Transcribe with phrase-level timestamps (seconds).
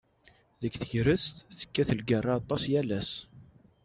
[0.63, 3.11] Deg tegrest, tekkat lgerra aṭas yal ass.